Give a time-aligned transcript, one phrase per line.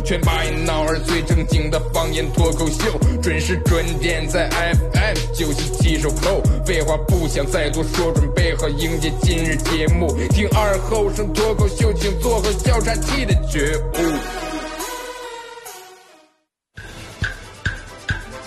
[0.00, 6.42] 全把一闹儿最正经的方言脱口秀，准时准点在 FM 九七七收后。
[6.64, 10.14] 废话不想再多说，准备好迎接今日节目。
[10.30, 14.12] 听二后生脱口秀，请做好笑岔气的觉悟。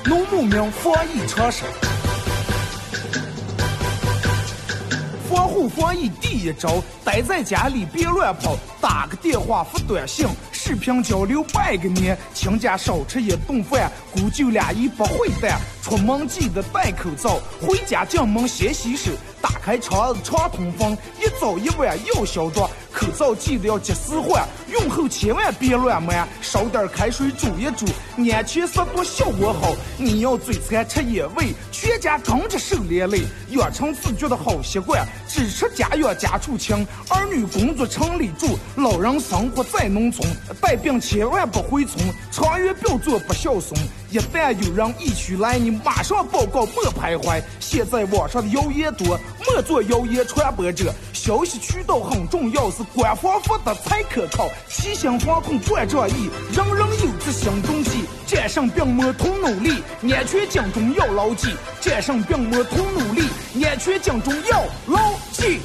[0.07, 1.63] 农牧民防疫常识，
[5.27, 10.27] 防护防疫第一招，待在家里别乱跑，打个电话发短信，
[10.65, 27.85] 视频交流拜个年，亲家少吃一顿饭，姑舅俩一不会蛋，出门记得戴口罩，回家进门先洗手，打开窗子常通风，一早一晚要消毒，口罩记得要及时换，用后千万别乱抹，烧点开水煮一煮，
[28.17, 29.71] 安全消毒效果好。
[29.99, 36.75] 你要嘴馋吃野味，全家跟着受连累，养成自觉的好习惯，只吃家养家畜清，
[37.09, 40.27] 儿女工作城里住，老人生活在农村，
[40.61, 43.79] 带病千万不回村，长远不要做不孝孙。
[44.09, 47.41] 一旦有人疫区来，你马上报告，莫徘徊。
[47.59, 50.93] 现在网上的谣言多，莫做谣言传播者。
[51.13, 54.47] 消息渠道很重要，是官方发的才可靠。
[54.69, 58.05] 齐心防控断仗义，人人有责行动起。
[58.25, 61.49] 战胜病魔同努力，安全警钟要牢记。
[61.81, 63.23] 战胜病魔同努力，
[63.63, 65.59] 安全警钟要牢记。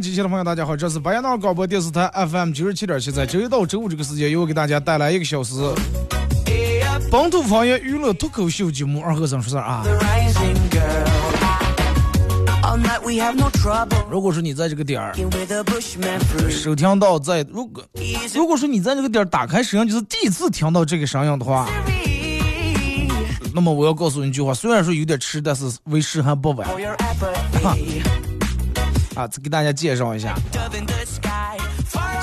[0.00, 5.54] 机器的朋友，大家好，这是白羊闹广播电视台 FM 九十七点七，在周一到周五这个时间，由我给大家带来一个小时
[7.10, 9.84] 本土方言娱乐脱口秀节目《二和尚说事儿》啊。
[14.10, 15.14] 如果说你在这个点儿
[16.50, 17.84] 收听到在，如果
[18.34, 21.68] 如果说你在这个点儿打开摄像机是第一次听到这个声音的话，
[23.54, 26.68] 那么我要告诉你一句话，虽然说有点迟，但是为时还不晚
[29.16, 29.26] 啊！
[29.26, 30.34] 再给大家介绍一下，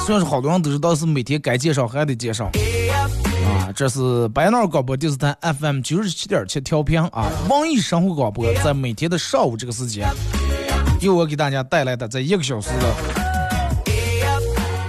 [0.05, 10.07] 虽然说好多人都知道是每天该介绍还得介绍啊，这是白闹广播电视台 FM 九十七点七调频啊，网易生活广播在每天的上午这个时间，
[11.01, 12.95] 由我给大家带来的这一个小时的，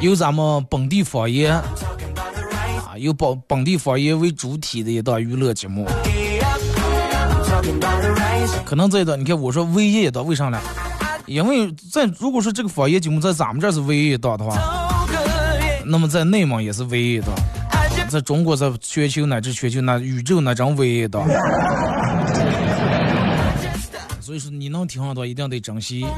[0.01, 1.65] 由咱们本地方言啊，
[2.99, 5.89] 由本本地方言为主体的一档娱乐节目。
[8.65, 10.61] 可能这一段，你看我说唯一一段，为啥呢？
[11.27, 14.57] 因为在如果说这个方言节目在咱们这是唯一一档的话，
[15.87, 17.31] 那么在内蒙也是唯一一档，
[18.09, 21.27] 在中国在全球乃至全球那宇宙那真唯一一档。
[24.25, 26.09] 所以说你能听上的话，一定得珍惜啊！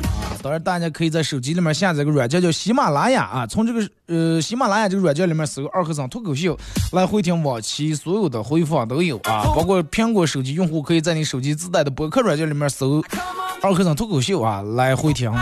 [0.41, 6.57] 当然，大家可以在手机里面下载个软件叫喜马拉雅啊，从这个呃喜马拉雅这个软件里面搜“二和尚脱口秀”
[6.95, 13.03] 来回听往期所有的回放都有啊，包括苹果手机用户可以在你手机自带的博客软件里面搜
[13.61, 15.33] “二和尚脱口秀”啊来回听。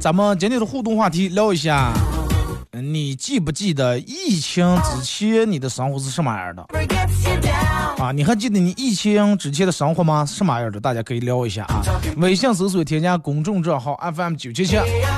[0.00, 2.17] 咱们今天的互动话题聊一下，呃
[2.72, 6.62] 你记不记得疫情之前你的生活是什么样的.
[7.98, 10.24] 啊，你还记得你疫情之前的生活吗？
[10.26, 10.78] 什么样的？
[10.78, 11.82] 大家可以聊一下啊。
[12.18, 14.76] 微信搜索添加公众账号 FM 九七七，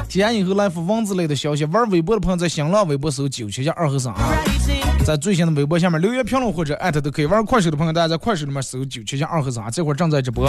[0.08, 1.64] 添加以后来发文字类的消息。
[1.64, 4.32] 玩微博的朋友在新浪微博搜九七七二和尚啊，
[5.04, 7.26] 在最新的微博下面留言评论或者艾特都可以。
[7.26, 10.48] 玩快手的朋友，大家在快手里面搜九七七二和尚啊，这会儿正在直播。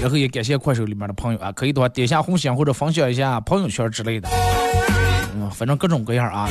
[0.00, 4.28] 然后也感谢快手里面的朋友啊，可以的话点下红心或者分享一下朋友圈之类的，
[5.50, 6.48] 反正各种各样啊。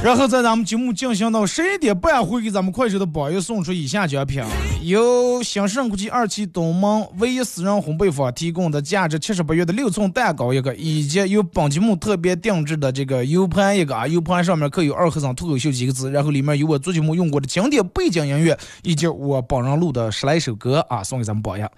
[0.00, 4.40] 然后在咱们节目进行到十一点半，会给咱们快手的榜友送出以下奖品：
[4.84, 21.68] 由新盛国际二期东门唯一私人烘焙坊提供的价值七十八元的六寸蛋糕一个，以及由本节目特别定制的这个 U 盘一个啊，U 盘上面刻有“二和尚脱口秀”几个字，然后里面有我做节目用过的经典背景音乐，以及我本人录的十来首歌啊，送给咱们榜样。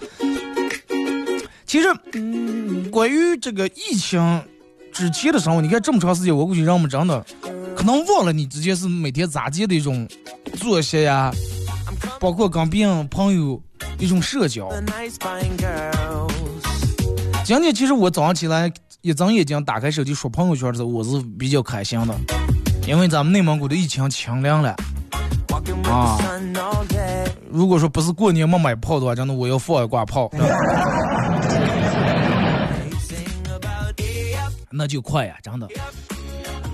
[1.64, 1.88] 其实，
[2.90, 4.20] 关于这个疫情
[5.00, 7.25] 之前的生活，你看这么长时间，我估计让我们真的。
[7.75, 10.06] 可能忘了你之前是每天咋接的一种
[10.61, 11.32] 作息呀，
[12.20, 13.58] 包括跟别人朋友
[13.99, 14.69] 一种社交。
[17.43, 18.70] 今天其实我早上起来
[19.00, 22.14] 一睁眼睛打开手机刷朋友圈的时候，我是比较开心的，
[22.87, 24.76] 因为咱们内蒙古的疫情清凉了
[25.85, 26.19] 啊。
[27.50, 30.31] 如果说不是过年没买炮的话，真的我要放一挂炮，
[34.80, 35.68] 那就快呀，真的。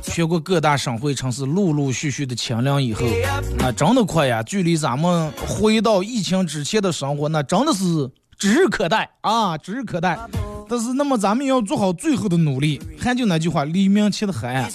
[0.00, 3.00] 全国各大省会城市陆陆续续的清凉以后，
[3.58, 4.40] 那真的快呀！
[4.44, 8.08] 距离咱们回到疫情之前的生活，那真的是
[8.38, 10.16] 指日可待啊，指日可待。
[10.68, 12.80] 但是，那么咱们要做好最后的努力。
[13.00, 14.70] 还就那句话，黎明前的黑暗，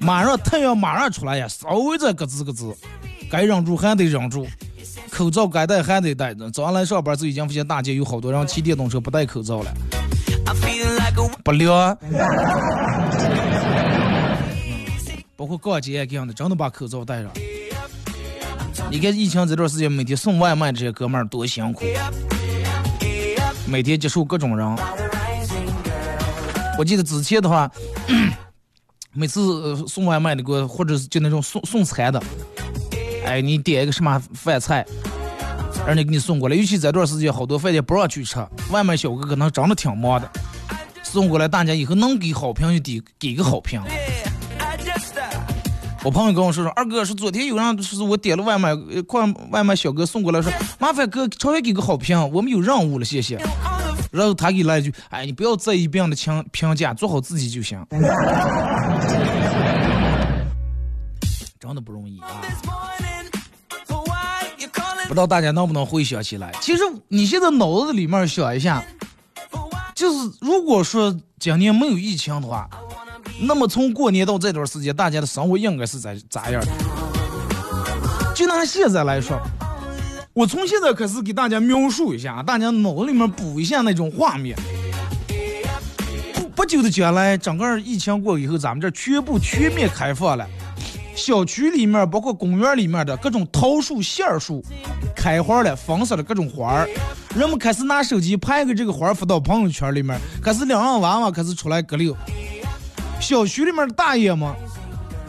[0.00, 2.74] 马上太阳马上出来呀，稍微再咯吱咯吱，
[3.30, 4.46] 该忍住还得忍住，
[5.10, 6.32] 口罩该戴还得戴。
[6.50, 9.70] 早上来上班就已经发现大街有好多人骑电动车不戴口罩了，
[11.42, 11.96] 不凉。
[15.36, 17.30] 包括逛街这样的，真的把口罩戴上。
[18.90, 21.84] 你看疫情这段时间，每天送外卖这些哥们儿多辛苦，
[23.66, 24.76] 每天接触各种人。
[26.78, 27.70] 我记得之前的话，
[29.12, 32.22] 每次送外卖的给我，或者是就那种送送餐的，
[33.24, 34.84] 哎，你点一个什么饭菜，
[35.86, 36.56] 人家给你送过来。
[36.56, 38.38] 尤其这段时间，好多饭店不让去吃，
[38.70, 40.30] 外卖小哥可能真的挺忙的，
[41.02, 43.82] 送过来大家以后能给好评就给给个好评。
[46.02, 48.74] 我朋友跟我说说，二哥是昨天有人是我点了外卖，
[49.06, 53.38] 快外卖小哥送过来，说麻烦哥稍微给个好评，我们有任务了，谢谢。
[54.10, 57.84] 然后他给来一句，哎，你不要在意别人的评评价，做好自己就行。
[61.60, 62.40] 真的不容易啊！
[65.10, 66.52] 不知道大家能不能回想起来？
[66.60, 68.80] 其实你现在脑子里面想一下，
[69.92, 72.70] 就是如果说今年没有疫情的话。
[73.42, 76.68] 那么从过年到这段时间，大家的生活应该是咋咋样的？
[78.36, 79.36] 就拿现在来说，
[80.32, 84.56] 我从现在开始给大家描述一下，大家脑子里面补一下那种画面。
[86.34, 90.46] 不不久的将来，整个疫情过以后，咱们这全部全面开放了，
[91.20, 94.64] 小区里面包括公园里面的各种桃树、杏树
[95.14, 96.88] 开花了，粉色的各种花儿，
[97.36, 102.16] 人们开始拿手机拍个这个花儿发到朋友圈里面，开始两人娃娃开始出来割溜。
[103.20, 104.50] 小区里面的大爷们、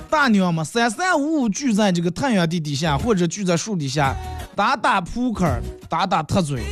[0.09, 4.15] 大娘们，三三五五聚在这个太阳地底下，或者聚在树底下，
[4.55, 5.45] 打打扑克，
[5.89, 6.63] 打打特嘴，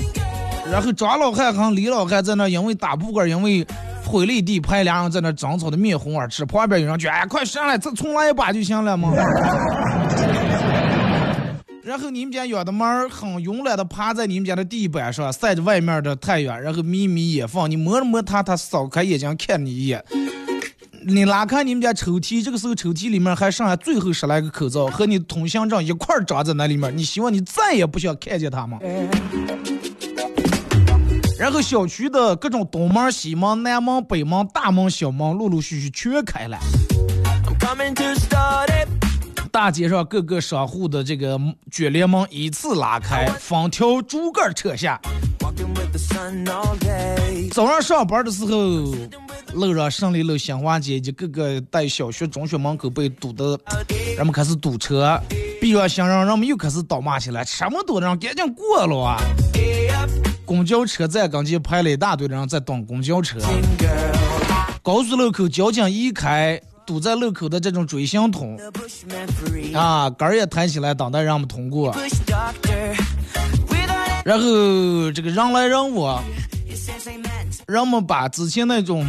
[0.72, 3.68] 然后张老汉和李老汉在那因为打扑克，因为
[4.09, 6.44] 毁了地拍，两人在那争吵的面红耳赤。
[6.44, 9.13] 旁边有人就哎，快上来，再重来一把就行了嘛。
[11.83, 20.03] 然后你们家养的猫很慵懒的趴在你们家的地板上，晒着外面的太阳，然后眯眯眼放，你摸了摸它，它扫开眼睛看你一眼。
[21.05, 28.79] 你拉开你们家抽屉，这个时候抽屉里面还剩下最后十来个口罩和你通行证一块装在那里面，你希望你再也不想看见它吗？
[31.50, 36.56] 然后小区的各种东门、西门、南门、北门、大门、小门陆陆续续全开了，
[39.51, 41.40] 大街上各个商户的这个
[41.72, 45.01] 卷帘门依次拉开，封条竹竿扯下。
[47.51, 48.94] 早上上班的时候。
[49.56, 53.60] 路上胜利路、新华街以及各个带小学、中学门口被堵的，
[54.15, 55.20] 人们开始堵车，
[55.60, 59.18] 逼上行人，人们又开始倒骂起来，什么多人赶紧过了啊！
[60.50, 63.38] 公交车站跟前排了一大堆人在等公交车，
[64.82, 68.60] 高速路口交警一开，堵在路口的这种锥形桶
[69.75, 71.96] 啊，杆儿也抬起来等待让我们通过，
[74.25, 76.24] 然后这个人来人往。
[77.68, 79.06] 人们把之前那种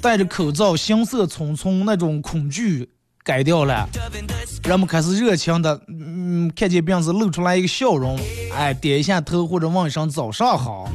[0.00, 2.90] 戴着口罩、行色匆匆那种恐惧
[3.24, 3.88] 改掉了，
[4.64, 8.18] 人们开始热情的，嗯，看见病子露出来一个笑容，
[8.52, 10.90] 哎，点一下头或者问一声早上好。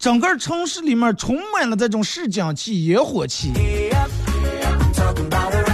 [0.00, 3.52] 整个城市里面充满了这种市井气、烟火气。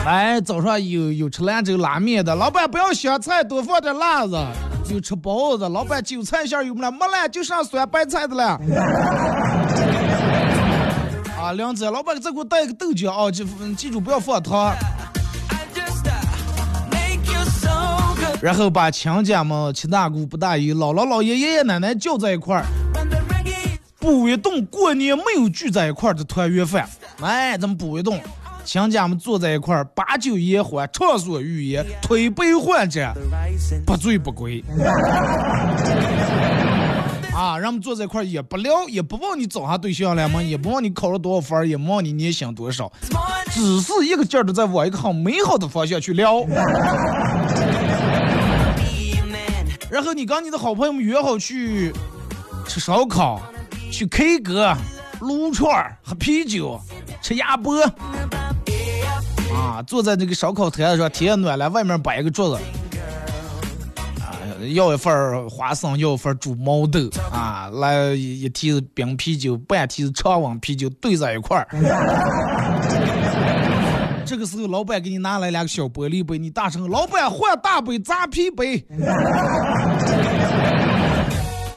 [0.04, 4.36] 哎，早上有有吃兰州拉面的，老板不要香菜，多放点辣子；
[4.90, 6.90] 有吃包子，老板韭菜馅有没了？
[6.90, 8.60] 没了，就剩酸白菜的了。
[11.40, 13.30] 啊，梁子，老板再给我带一个豆浆啊！
[13.30, 14.74] 记记住不要放糖。
[18.40, 22.64] 然后把亲家们、七大姑八大姨、姥姥姥爷、爷爷奶奶叫在一块儿，
[23.98, 26.88] 补一顿过年没有聚在一块儿的团圆饭。
[27.20, 28.20] 哎，咱们补一顿，
[28.64, 33.12] 亲家们坐在一块儿，把酒言欢，畅所欲言，推杯换盏，
[33.84, 34.62] 不醉不归。
[37.34, 40.40] 啊，让我们坐在一块儿也不聊，也不问你找啥对象了吗？
[40.40, 42.92] 也不问你考了多少分，也不问你年薪多少，
[43.50, 46.44] 只是一个劲儿的在往一个很美好的方向去聊。
[49.90, 51.92] 然后你跟你的好朋友们约好去
[52.66, 53.40] 吃烧烤，
[53.90, 54.76] 去 K 歌、
[55.20, 56.80] 撸串儿、喝啤酒、
[57.22, 57.80] 吃鸭脖。
[59.54, 62.62] 啊，坐在那个烧烤摊上，天暖了，外面摆一个桌子。
[64.20, 64.36] 啊
[64.74, 67.00] 要一份花生，要一份儿猪毛豆
[67.32, 71.66] 啊，来一提子冰啤酒，半提子常温啤酒兑在一块儿。
[74.28, 78.84] 这个时候，老板给你拿来两个小玻璃杯，你大声：“老板换大杯，扎啤杯。”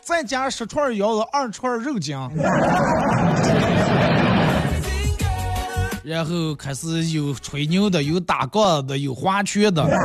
[0.03, 2.17] 再加十串腰子，二串肉筋。
[6.03, 9.87] 然后开始有吹牛的，有打杠的，有划拳的。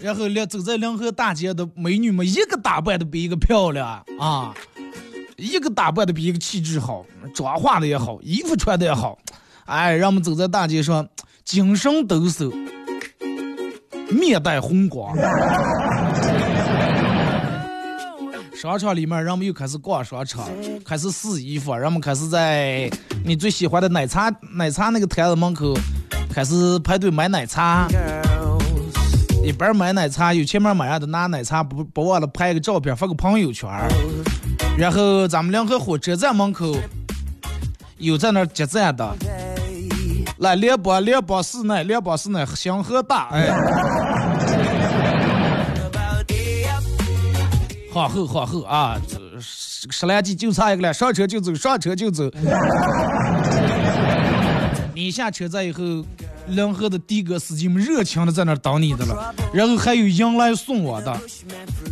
[0.00, 4.52] 然后连走在临河大街的美女们，一个打扮的比一个漂亮啊，
[5.36, 9.16] 一个打扮的比一个气质好，妆化的也好，衣服穿的也好，
[9.66, 11.06] 哎，让我们走在大街上，
[11.44, 12.52] 精神抖擞，
[14.10, 15.16] 面带红光。
[18.54, 20.48] 商场里面，人们又开始逛商场，
[20.84, 22.88] 开始试衣服，人们开始在
[23.24, 25.76] 你最喜欢的奶茶奶茶那个摊子门口
[26.32, 27.88] 开始排队买奶茶。
[29.44, 33.68] 一边买奶茶，有前面买的拿奶茶，不不忘了拍个照片发个朋友圈。
[34.78, 36.76] 然后咱们两个火车站门口
[37.98, 39.14] 有在那儿接站的，
[40.38, 43.48] 来连播连播室内连播室内星河大哎，
[47.92, 48.96] 皇后皇后啊！
[49.40, 52.30] 十来级就差一个了，上车就走，上车就走。
[54.94, 55.82] 你下车站以后。
[56.48, 61.20] 两河的的哥司机们热情的在那等你的了，然后还有迎来送往的，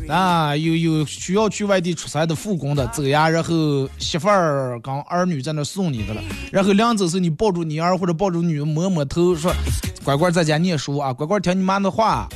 [0.08, 9.52] 啊，有有需要去外地出差的复工的走呀，然后媳妇儿跟儿女在那送你的了，然后临走时你抱住你儿或者抱住女摸摸头说，
[10.04, 12.28] 乖乖在家念书啊，乖乖听你妈的话，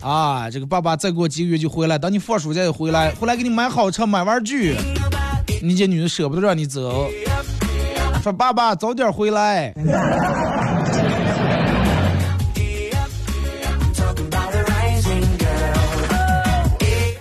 [0.00, 4.76] 啊，这个爸爸再过几个月就回来，等你放暑假就回来，回来给你买好车买玩具，
[5.62, 7.08] 你这女的舍不得让你走，
[8.22, 9.72] 说爸爸早点回来。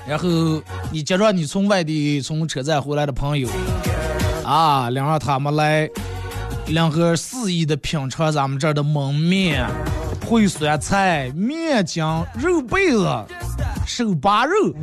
[0.10, 0.28] 然后
[0.92, 3.48] 你接着你从外地从车站回来的朋友，
[4.44, 5.88] 啊，领着他们来，
[6.66, 9.70] 两个肆意的品尝咱们这儿的焖面、
[10.28, 13.08] 烩酸菜、面筋、肉被子、
[13.86, 14.74] 手扒肉，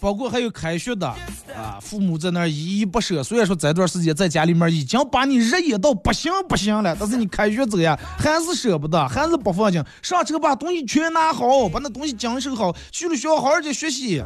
[0.00, 1.14] 包括还有开学的。
[1.56, 9.82] 啊父母在那儿依依不舍，虽然说这段时间在家里面已经把你热演到不行不行了，但是你开学走呀，还是舍不得，还是不放心。
[10.02, 14.20] 上车把东西全拿好，把那东西讲收好，去了学校好好去学习。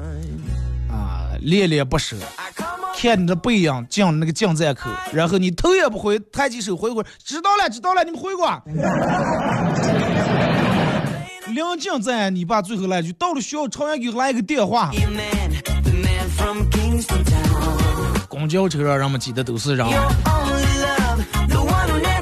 [0.91, 2.17] 啊，恋恋不舍，
[2.99, 8.61] 看你的背影进那个进站口，然后你头也不回，抬起手回过，知道了知道了，你们回过。
[11.55, 14.91] 临近站，你爸最后来句，到了学校，朝阳给来一个电话。
[18.29, 19.87] 公交车上人们挤的都是人，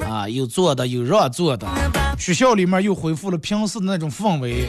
[0.09, 1.67] 啊，有坐的，有让座的。
[2.19, 4.69] 学校里面又恢复了平时的那种氛围，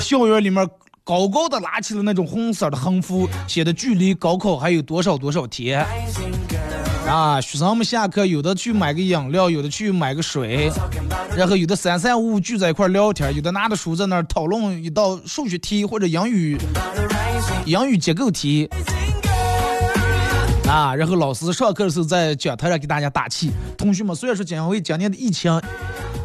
[0.00, 0.68] 校园里面
[1.04, 5.86] 高高的拉起了那种红色的横幅，写的距离高考还有多少多少天。
[7.08, 10.70] 啊，学生们下课有的去买个饮料，有的去买个水，
[11.34, 16.58] 然后有的三三五五聚在一块聊天，有的拿着书在那儿讨论一道数学题或者英语
[17.64, 18.68] 英语结构题。
[20.68, 23.50] 啊，然后老师上课的时候在讲台上给大家打气。
[23.78, 25.50] 同学们，虽然说因为今年的疫情，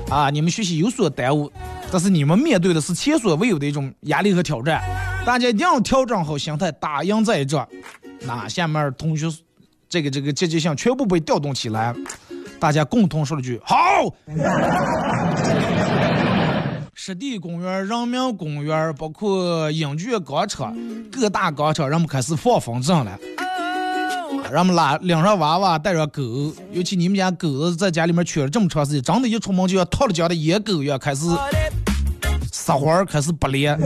[0.09, 1.49] 啊，你们学习有所耽误，
[1.89, 4.83] 但是你们面对的是前所未有的一种压力和挑战。
[5.25, 7.65] 大家一定要调整好心态，打赢这一仗。
[8.25, 9.31] 那下面同学
[9.93, 11.93] 这个这个积极性全部被调动起来，
[12.59, 13.75] 大家共同说了句好。
[16.95, 20.75] 湿地公园、人民公园，包括影剧广场、
[21.11, 23.19] 各大广场，人们开始放风筝了。
[24.51, 26.23] 人们拉领上娃娃，带上狗，
[26.71, 31.27] 尤其你们家狗子在家里面圈了这么长时间，真的，一出门就要套了家的野狗一样，开始
[32.51, 33.79] 撒欢儿，开始不连。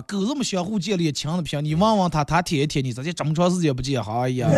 [0.00, 4.02] 啊，狗这么相互建立亲的平，你问问他，他舔一舔你，咋就这么长时间不见？
[4.02, 4.48] 哎呀！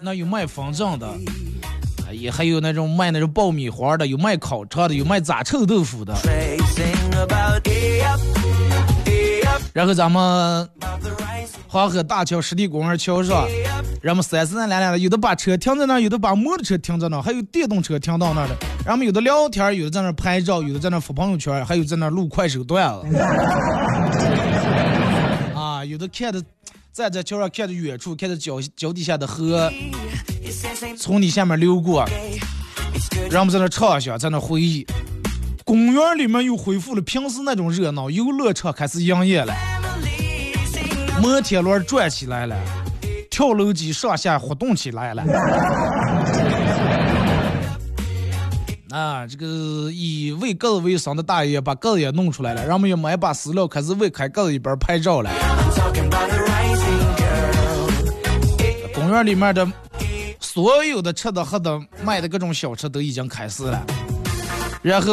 [0.00, 1.08] 那有卖风筝的，
[2.12, 6.14] 也还有那种卖那种爆米花的，有卖烤肠的，有卖炸臭豆腐的。
[9.72, 10.68] 然后咱们
[11.70, 13.46] 黄河大桥湿地公园桥上，
[14.00, 18.56] 人们三三两两的，有的把车停在那儿，有的把摩托车停在那儿，还有电动车停到那儿的。
[18.86, 23.16] 人们有的聊天，有的在那儿拍照，有的在那儿发朋友圈，还有在那儿录快手段子。
[25.54, 26.42] 啊，有的看着
[26.90, 29.70] 站在桥上看着远处，看着脚脚底下的河
[30.96, 32.08] 从你下面流过，
[33.30, 34.86] 人们在那唱一下，在那回忆。
[35.66, 39.54] 公园里面又恢复了平时那种热闹，游乐场开始营业了，
[41.22, 42.56] 摩天轮转起来了，
[43.30, 45.22] 跳楼机上下活动起来了。
[48.90, 55.30] 啊，这个以喂鸽子为生的大爷把鸽子也弄出来了，人们也买把饲料开始喂开鸽子一边拍照了。
[58.94, 59.66] 公园里面的
[60.40, 63.84] 所有的吃的喝的卖的各种小吃都已经开始了。
[64.80, 65.06] 然后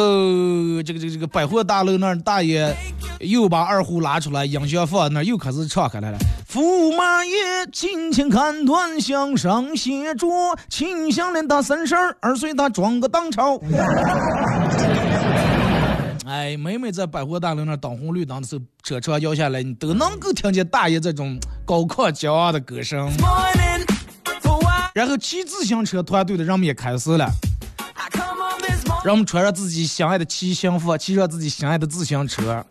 [0.82, 2.74] 这个这个这个百货大楼那儿大爷
[3.20, 6.18] 又把二胡拉出来，音响放那又开始唱开来了。
[6.50, 10.28] 驸马爷轻轻看断，向上写着，
[10.68, 13.58] 秦香莲大三十二岁，他装个当朝。
[16.26, 23.08] 哎，每每在百货大楼那儿等红绿灯的时候，车窗摇下来，你都能够听见大爷这种高亢骄傲的歌声。
[24.92, 27.30] 然后骑自行车团队的人们也开始了。
[29.04, 32.64] 让我们穿上自己心爱的骑行服，骑上自己心爱的自行车，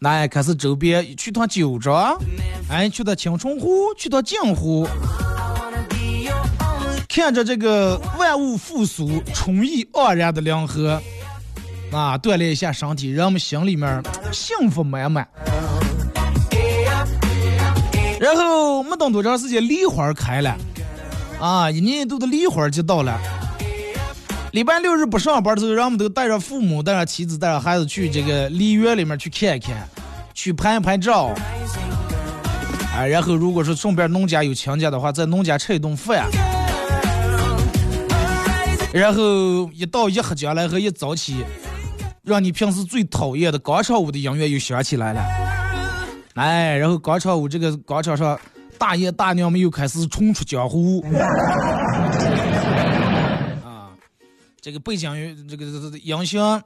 [0.00, 1.92] 来开始周边去趟九州，
[2.68, 4.88] 哎，去趟青春湖，去趟镜湖，
[7.08, 11.00] 看着这个万物复苏、春意盎然的凉河，
[11.92, 15.28] 啊，锻炼一下身体，人们心里面幸福满满。
[18.18, 20.56] 然后没等多长时间，梨花开了，
[21.40, 23.18] 啊，一年一度的梨花就到了。
[24.52, 29.88] 礼拜六日不上班的时候，人们都带着父母、带着妻子、带着孩子去这个梨园里面去看一看，
[30.34, 31.32] 去拍一拍照。
[32.92, 36.26] 啊，然后如果说顺便农家有亲家的话，在农家吃一顿饭。
[38.92, 39.22] 然后
[39.72, 41.44] 一到一喝将来和一早起，
[42.24, 45.22] 让你平时最讨厌的广场舞的音乐又响起来了。
[46.34, 48.36] 哎，然后广场舞这个广场上，
[48.76, 51.04] 大爷大娘们又开始冲出江湖。
[54.60, 56.62] 这个背景音，这个这个音响，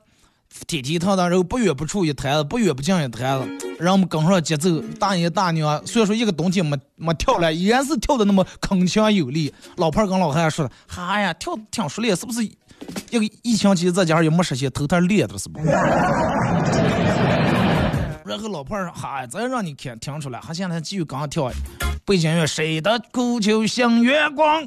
[0.67, 4.81] 踢踢踏踏，然后不远不处一摊子，不远不近一摊子，让我们跟上节奏。
[4.99, 9.55] 大爷大娘，虽然说一个冬天没没跳了，依然是跳的那么铿锵有力。
[9.77, 12.43] 老伴儿跟老汉说的，哈呀，跳挺熟练，是不是？
[13.11, 15.61] 一个疫情期在家也没实现，头天练的是不？
[18.25, 21.51] 然后老伴儿说，哈，再让你看听出来，他现在继续刚跳。
[22.05, 24.63] 背景乐，谁的苦酒像月光？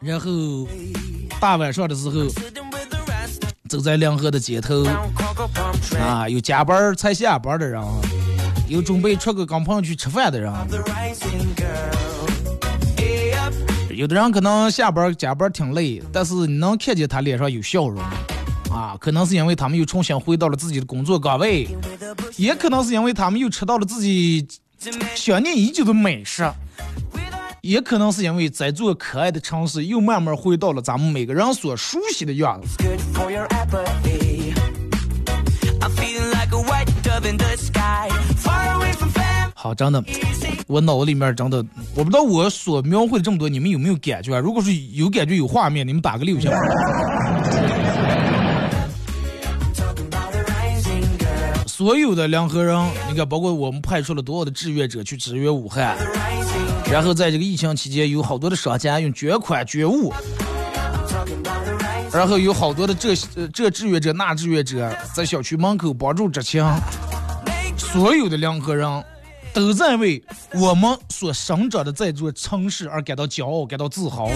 [0.00, 0.66] 然后
[1.40, 2.26] 大晚上的时候，
[3.68, 4.84] 走在两河的街头，
[5.98, 7.82] 啊，有加班才下班的人，
[8.68, 10.52] 有准备出去跟朋友去吃饭的人，
[13.90, 18.02] 有的人可能下班加班挺累，但是你能看见他脸上有笑容，
[18.70, 21.68] 啊，可能是因为他们又重新回到了自己的工作岗位，
[22.36, 24.46] 也可能是因为他们又吃到了自己
[25.14, 26.48] 想念已久的美食。
[27.64, 32.76] 也可能是因为在座可爱的城市又慢慢回到了咱们每个人所熟悉的样子。
[39.54, 40.04] 好，真的，
[40.66, 44.38] 我脑子里面真的，我不知道我所描绘的这么多，你们有没有感觉啊？
[44.38, 46.50] 如果是有感觉有画面，你们打个六下。
[51.66, 52.76] 所有的两河人，
[53.08, 55.96] 你看，包括我们派出了多少的志愿者去支援武汉。
[56.90, 60.12] 然后在这个疫情期间，有好多的商家用捐款捐物，
[62.12, 63.16] 然后有好多的这
[63.52, 66.64] 这志愿者那志愿者在小区门口帮助执勤，
[67.76, 69.04] 所有的两河人
[69.52, 74.30] 都在为我们所生长的这座城市而感到骄傲，感到自豪。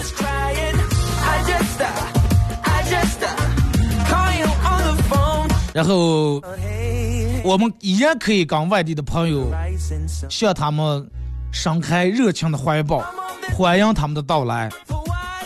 [5.71, 6.41] 然后
[7.43, 9.49] 我们依然可以跟外地的朋友
[10.29, 11.09] 向他们。
[11.51, 13.03] 伸开热情的怀抱，
[13.57, 14.69] 欢迎他们的到来，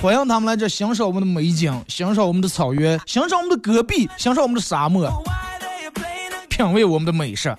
[0.02, 5.10] 欢迎他们来这欣赏我们的美景，欣赏我们的草原，欣赏我们的戈壁，欣赏我们的沙漠，
[6.50, 7.56] 品味我们的美食。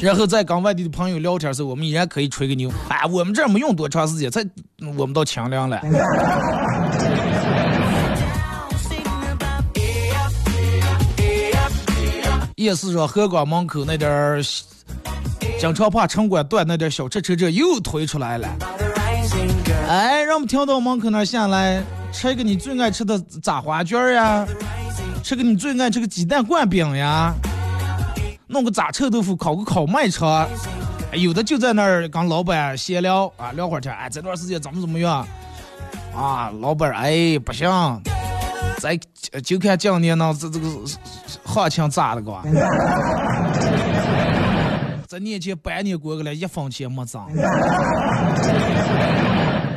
[0.00, 4.42] 然后在跟外地的朋友聊天时，我们依然可以吹个牛，哎，我们这没用多长时间，才
[4.96, 5.80] 我们到清凉了。
[12.56, 14.42] 夜市上河广门口那点儿。
[15.58, 18.48] 经常怕城管断那点小吃车这又推出来了。
[19.88, 24.46] 哎，让我们停到门口那下来，吃一个你最爱吃的炸花卷呀，
[25.22, 27.34] 吃个你最爱吃个鸡蛋灌饼呀，
[28.46, 30.46] 弄个炸臭豆腐，烤个烤麦肠。
[31.12, 33.92] 有的就在那儿跟老板闲聊啊，聊会儿天。
[33.94, 35.26] 哎，这段时间怎么怎么样？
[36.14, 37.68] 啊，老板，哎，不行，
[38.78, 38.96] 咱
[39.42, 40.68] 就看今年呢这这个
[41.44, 42.32] 行情咋的个？
[45.08, 47.18] 这年前半年过去了，一分钱没挣。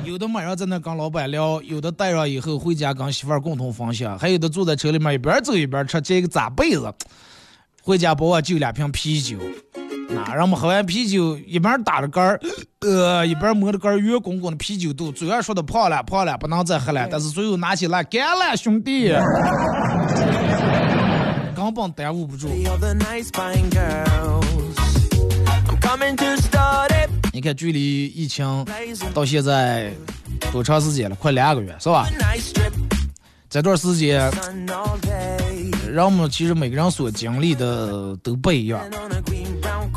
[0.04, 6.94] 有的晚上在那跟老板聊，有的带上以后回家跟媳妇儿共同分享，还有的坐在车里面一边走一边吃，这个扎被子，
[7.82, 9.38] 回家把我就两瓶啤酒。
[10.10, 12.38] 那让我们喝完啤酒，一边打着杆儿，
[12.82, 19.14] 呃，一边摸着杆儿，圆滚滚的啤酒肚，嘴上说的胖了，胖了，不能再喝了，但是最后拿起来干了，兄弟，
[21.56, 22.50] 根本耽误不住。
[27.34, 28.66] 你看，距离疫情
[29.14, 29.92] 到现在
[30.52, 31.16] 多长时间了？
[31.16, 32.08] 快两个月，是吧？
[33.50, 34.32] 这段时间，
[35.92, 38.82] 让我们其实每个人所经历的都不一样。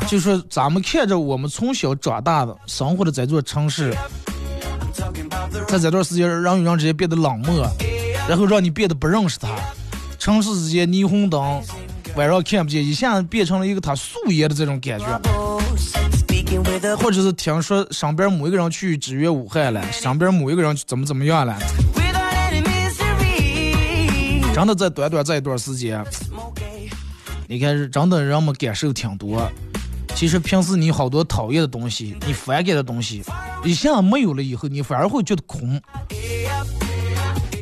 [0.07, 3.95] 就说咱们看着我们从小长大的生活的这座城市，
[5.67, 7.69] 在这段时间人与人之间变得冷漠，
[8.27, 9.49] 然后让你变得不认识他。
[10.19, 11.61] 城市之间霓虹灯
[12.15, 15.05] 晚上看不见，一下子变成了一个他素颜的这种感觉。
[16.97, 21.57] 或者是听说身边某一个人去支援武汉了，身边某一个人怎么怎么样了。
[24.53, 26.03] 真的在短短这一段时间，
[27.47, 29.45] 你看，真的让我们感受挺多。
[30.15, 33.21] 其实平时你好多讨厌的东西，你反感的东西，
[33.65, 35.81] 一下没有了以后，你反而会觉得空。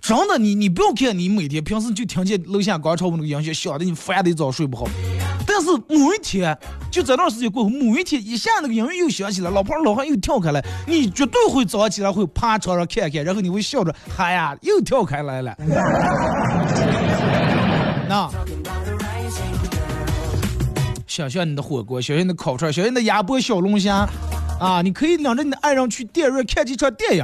[0.01, 4.87] 真的，你你不要看，你每天平时就听见楼下广场舞那个音乐，响的你烦的一早睡不好。
[5.45, 6.57] 但是某一天，
[6.91, 15.55] 就这段时间过后，某一天一下那个音乐又响起来，老婆老汉又跳开了，你绝对会早上起来会趴床上看看，然后你会笑着，嗨呀，又跳开来了。
[18.07, 18.29] 那。
[21.05, 24.09] 想想你的火锅，想想你的烤串，想想你的鸭脖、小龙虾，
[24.59, 27.23] 啊，你可以领着你的爱人去电影院看几场电影，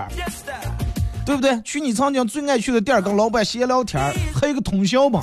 [1.25, 1.60] 对不对？
[1.63, 3.99] 去你曾经最爱去的店，跟老板闲聊天，
[4.32, 5.19] 喝一个通宵吧。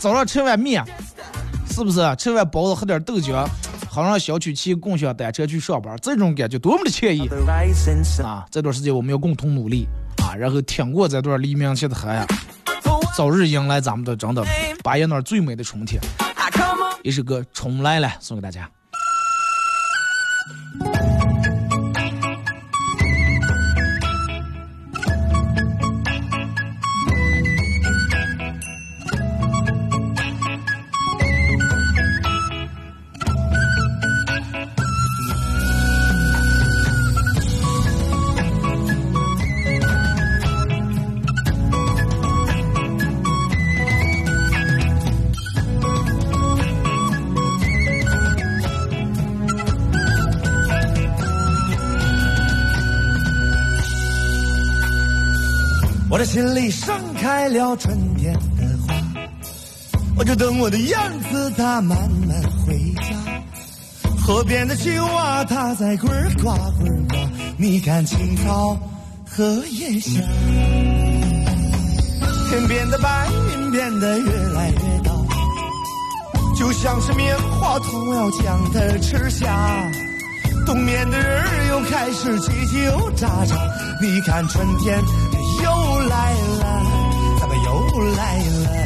[0.00, 0.84] 早上吃碗面，
[1.74, 1.98] 是不是？
[2.16, 3.44] 吃完包子，喝点豆浆，
[3.90, 7.28] 好让小区骑共享单车去上班，这种感觉多么的惬意
[8.22, 8.46] 啊！
[8.48, 9.88] 这段时间我们要共同努力
[10.22, 12.24] 啊，然后挺过这段黎明前的黑暗，
[13.16, 14.44] 早日迎来咱们的真的
[14.84, 16.00] 八月那儿最美的春天。
[17.02, 18.70] 一首歌重来了，送给大家。
[57.54, 58.94] 了春天的花，
[60.16, 60.98] 我就等我的燕
[61.30, 63.14] 子它慢慢回家。
[64.20, 66.08] 河边的青蛙它在呱
[66.42, 66.56] 呱呱
[67.08, 67.16] 呱，
[67.56, 68.76] 你看青草
[69.24, 70.20] 荷叶香。
[72.50, 75.12] 天边的白云变得越来越大，
[76.58, 79.88] 就像是棉花糖要将它吃下。
[80.66, 83.54] 冬眠的人儿又开始叽叽喳喳，
[84.02, 85.00] 你看春天。
[85.62, 85.70] 又
[86.08, 86.82] 来了，
[88.00, 88.83] 来了？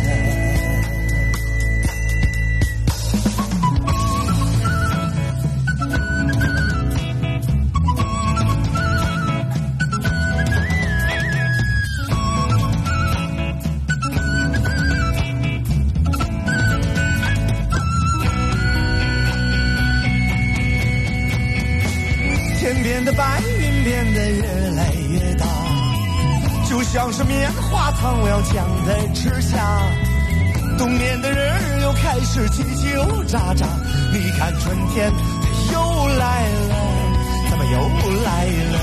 [27.08, 29.56] 像是棉花糖，我要将它吃下。
[30.76, 32.94] 冬眠的人又开始叽叽
[33.26, 33.64] 喳喳。
[34.12, 36.76] 你看春天它又来了，
[37.48, 37.80] 怎么又
[38.24, 38.78] 来了？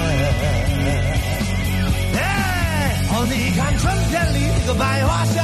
[2.18, 5.38] 哎，哦，你看春天里那个百花香，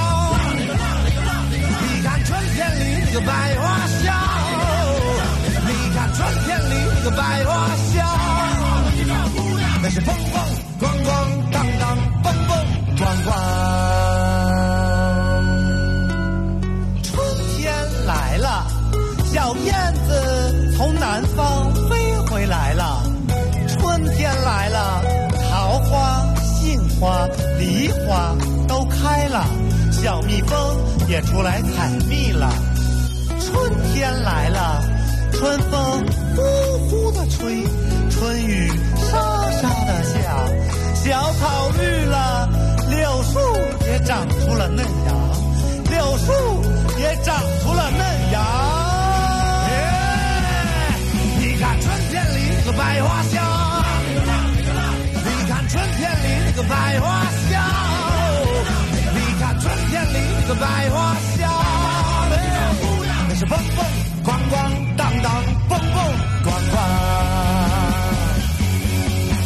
[1.85, 4.09] 你看春天里那个百花香，
[5.67, 8.09] 你看春天里那个百花香，
[9.83, 10.41] 那是风风
[28.11, 28.35] 花
[28.67, 29.45] 都开了，
[29.89, 30.57] 小蜜蜂
[31.07, 32.51] 也出来采蜜了。
[33.39, 34.83] 春天来了，
[35.31, 36.03] 春风
[36.35, 36.41] 呼
[36.89, 37.63] 呼的吹，
[38.09, 38.69] 春雨
[39.09, 39.17] 沙
[39.61, 40.13] 沙的下，
[40.93, 42.49] 小草绿了，
[42.89, 43.39] 柳树
[43.85, 45.13] 也长出了嫩芽，
[45.89, 46.33] 柳树
[46.99, 48.37] 也长出了嫩芽。
[51.39, 53.41] 你看春天里那个百花香，
[55.13, 57.40] 你看春天里那个百花香，
[60.47, 61.49] 个百花香，
[63.27, 63.85] 那是蹦蹦
[64.23, 64.53] 咣咣
[64.97, 65.31] 当当
[65.69, 65.97] 蹦蹦
[66.43, 66.75] 咣咣。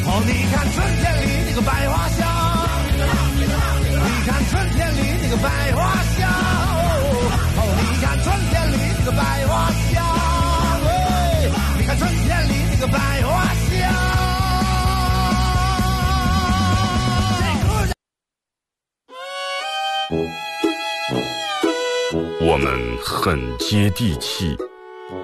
[0.08, 2.20] 哦，你看春天里那个百花香，
[2.98, 5.80] 你看春天里那个百花
[6.18, 6.22] 香，
[7.58, 9.54] 哦，你看春天里那个百花
[9.94, 9.96] 香
[11.78, 11.90] 你看。
[11.98, 13.32] 春天里那个百花
[23.26, 24.56] 很接地气，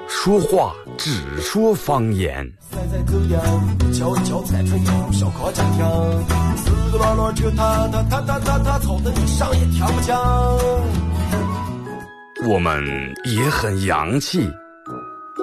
[0.08, 2.52] 说话只说方言。
[2.72, 5.88] 晒晒太阳，敲一敲菜春阳，烧烤酱香，
[6.58, 10.20] 四个老罗车他他他他他他，吵得你上也跳不响。
[12.50, 12.84] 我们
[13.26, 14.50] 也很洋气，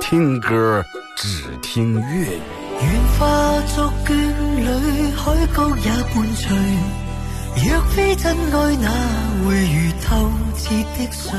[0.01, 0.83] 听歌
[1.17, 2.41] 只听粤语。
[2.81, 4.17] 愿化作眷
[4.57, 6.57] 侣，海角也伴随。
[7.71, 8.91] 若非真爱，哪
[9.47, 11.39] 会如透彻的水？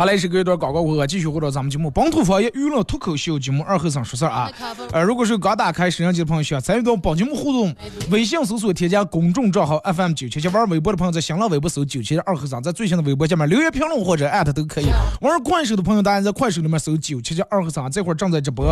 [0.00, 4.50] 好嘞，是隔一段广告过后，继续回到咱们节目《本土方言娱乐脱口秀》节目二和尚说事儿啊。
[4.92, 7.76] 呃，如果是刚打开摄像机的朋友，需要参与到本节目互动，
[8.10, 14.86] 微信搜索添加公众账号 FM 九七七，玩微博的朋友在新浪微博搜九七二和尚，在最新的微博下面留言评论或者艾特都可以。
[15.20, 18.66] 玩快手的朋友，大家在快手里面搜九七七二和尚，这会儿正在直播，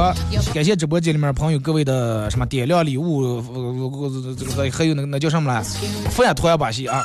[0.54, 5.62] 感谢直播间里面朋友各位的什么点亮礼物，呃这个还有那个那叫什么来，
[6.08, 7.02] 敷衍拖延把戏啊。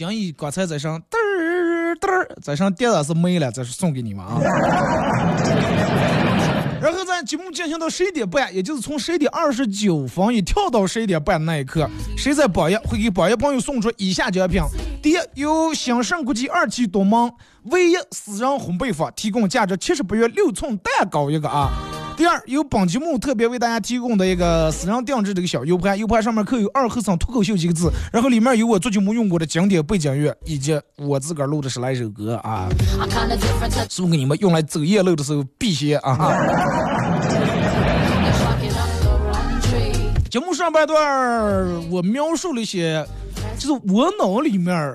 [0.00, 4.40] 江一刚才在上嘚儿嘚儿，在上电脑是没了，这是送给你们啊。
[6.80, 11.86] 然后咱节目进行到十一点半，也就是从十一点二十九分一跳到十一点半那一刻，
[12.16, 14.62] 谁在榜一会给榜一朋友送出以下奖品：
[15.02, 17.30] 第一，由兴盛国际二期东门
[17.64, 21.68] 唯一私人烘焙坊提供价值七十八元六寸蛋糕一个啊。
[22.20, 32.68] 第二，由本节目特别为大家提供的一个私人定制这个小 U 盘，U 盘上面刻有“二和尚脱口秀”几个字，然后里面有我最近没用过的经典背景乐，以及我自个儿录的十来首歌啊，
[33.88, 36.36] 送给你们用来走夜路的时候辟邪啊。
[40.30, 43.02] 节目上半段我描述了一些，
[43.58, 44.94] 就是我脑里面，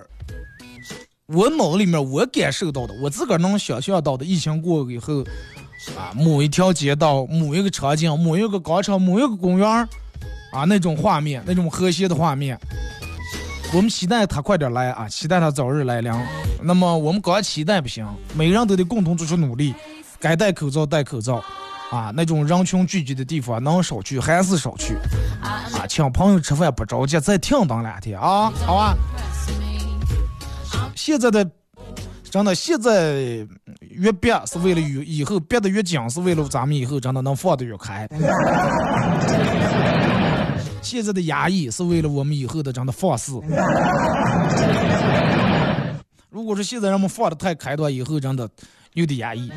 [1.25, 5.23] 我脑里面我感受到的，我自个儿能想象到的，疫情过以后。
[5.97, 9.69] 啊，某一条街道，某一个场景，某一个广场，某一个公园
[10.51, 12.59] 啊，那种画面，那种和谐的画面，
[13.73, 16.11] 我们期待他快点来啊，期待他早日来临。
[16.61, 19.75] 那么我们光期待不行，每个人都得共同做出努力，
[20.19, 21.43] 该戴口罩戴口罩，
[21.91, 24.95] 啊，那种人群聚集的地方能少去还是少去，
[25.41, 28.97] 啊，请朋友吃饭不着急，再停等两天啊，好吧？
[30.95, 31.47] 现在的。
[32.35, 33.47] 真的，现在
[33.79, 38.05] 越憋是为了以以后憋得越紧，是为了咱们以后真的能放得越开。
[40.81, 43.39] 现在的压抑是为了我们以后的真的放肆。
[46.29, 48.49] 如果说现在人们放得太开的话，以后真的
[48.95, 49.49] 有点压抑。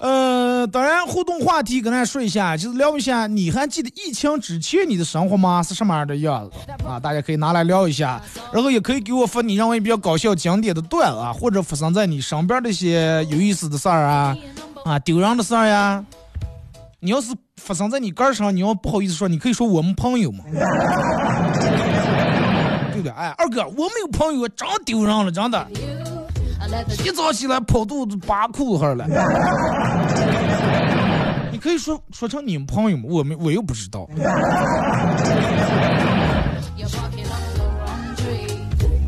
[0.00, 5.62] 呃，当然，互动话题跟大家说一下，就是聊一下，你还记得疫情之前你的生活吗？
[5.62, 6.98] 是什么样的样子啊？
[6.98, 8.20] 大家可以拿来聊一下，
[8.52, 14.36] 然后也可以给我发你认为比较搞笑、经典的段子啊，或者发生在你身边的一些有意思的事儿啊，
[14.84, 16.04] 啊，丢人的事儿呀。
[17.04, 20.44] 你要是发生在你个儿上，你要不好意思说，你可以说我们朋友嘛，
[22.92, 23.10] 对不对？
[23.10, 25.66] 哎，二哥，我没有朋友，真丢人了，真的。
[27.04, 29.06] 一早起来跑肚子扒裤子了，
[31.52, 33.04] 你可以说说成你们朋友吗？
[33.08, 34.08] 我们我又不知道。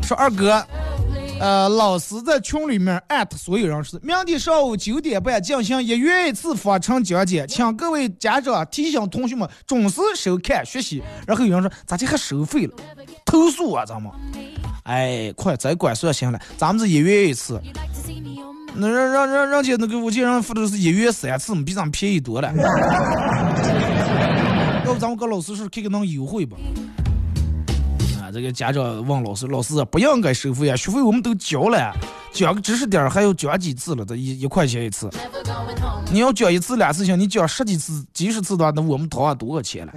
[0.03, 0.63] 说二哥，
[1.39, 11.01] 呃，老师在群里面艾特所有人说，明天上午九点半进行一月一次方程讲解，请各位家长提醒同学们准时收看学习。
[11.25, 12.73] 然后有人说，咋这还收费了？
[13.25, 14.11] 投诉啊，咱们。
[14.85, 17.59] 哎，快再管算行了，咱们是一月一次，
[18.75, 22.53] 那让让让人家那个我见人付的是一月三次，比咱们便宜多了。
[24.85, 26.55] 要不咱们跟老师说看看能优惠不？
[28.21, 31.91] 啊，这个家长问老师，老师不应该收费啊，学费我们都交了，
[32.31, 34.05] 讲个知识点还要讲几次了？
[34.05, 35.09] 这一一块钱一次，
[36.11, 39.93] 你要讲一次两次行，你讲十几次、几十次的话，那我们掏上多少钱了？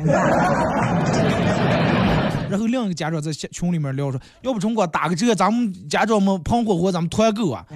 [2.50, 7.64] 然后另一个家长在群里面聊说：“要不中国打个折，咱们家长们碰火火，咱们团购啊。”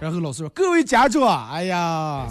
[0.00, 2.26] 然后老师说：“各位家长，哎呀，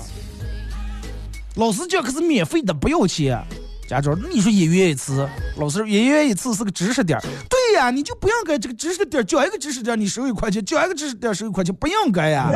[1.55, 3.39] 老师讲可是免费的，不要钱。”
[3.87, 5.27] 家长，你说一月一次，
[5.57, 7.19] 老师一月一次是个知识点。
[7.49, 12.51] 对呀，你就不应该这个知识点讲一个知识点，你收一块钱；讲一个知识点收一块钱，不应该呀。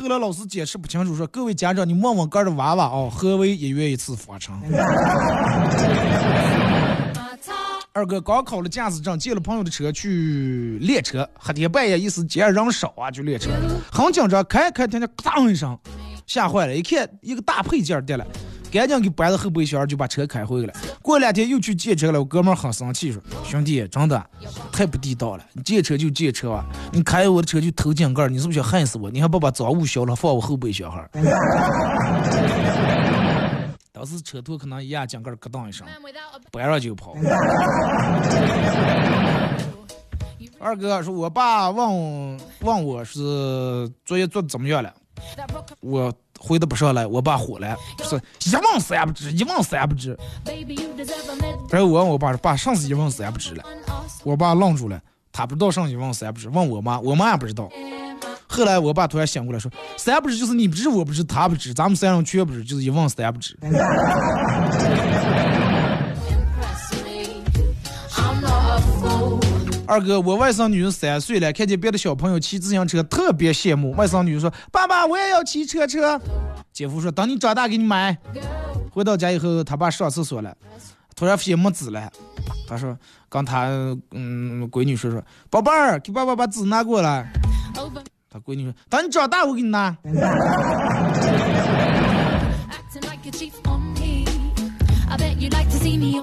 [0.00, 4.58] 后来老师解释不清楚，说各位家长，你问问哥的娃娃哦，何为一月一次方程？
[7.92, 13.50] 二哥刚考了驾驶证，借了朋友的车去练车，黑天半夜意思见人少啊，就练车，
[13.92, 15.78] 很紧张，开开听见当一声，
[16.26, 18.26] 吓坏了，一看一个大配件掉了。
[18.70, 20.72] 赶紧给搬到后备箱，就把车开回去了。
[21.02, 24.24] 过两天又去借车了，我哥们儿很生气，说：“兄弟，真的
[24.70, 25.44] 太不地道了！
[25.52, 29.10] 你借车就借车吧，你开我的车就偷井盖，你是不是想害死我？
[29.10, 31.04] 你还不把赃物销了，放我后备箱哈？”
[33.92, 35.86] 当时车头可能一压井盖，咯噔一声，
[36.52, 37.14] 搬上就跑。
[40.60, 44.94] 二哥说：“我爸问问我是作业做的怎么样了？”
[45.80, 46.12] 我。
[46.42, 50.18] 回的不上来，我爸火了，说一问三不知，一问三不知。
[51.68, 53.62] 然后我问我爸说：“爸，上次一问三不知了。”
[54.24, 54.98] 我爸愣住了，
[55.30, 57.68] 他不知道上一问三不知，问我妈，我妈也不知道。
[58.48, 63.56] 后来我爸突然醒过来，说：“三不知就是你不知，我不知，他不知，咱们三人全不知，就是一问三不知。
[69.90, 73.90] ”二哥，我外甥女儿三岁了，看见别的小朋友骑自行车，特别羡慕。
[73.96, 76.16] 外甥女儿说：“爸爸，我也要骑车车。”
[76.72, 78.16] 姐夫说：“等你长大给你买。”
[78.94, 80.56] 回到家以后，他爸上厕所了，
[81.16, 82.08] 突然发现没纸了。
[82.68, 82.96] 他说
[83.28, 83.66] ：“刚他
[84.12, 87.28] 嗯，闺女说说，宝贝儿，给爸爸把纸拿过来。”
[88.30, 89.96] 他闺女说：“等你长大我给你拿。”